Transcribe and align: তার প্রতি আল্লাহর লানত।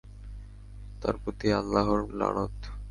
তার 1.01 1.15
প্রতি 1.23 1.47
আল্লাহর 1.59 2.01
লানত। 2.19 2.55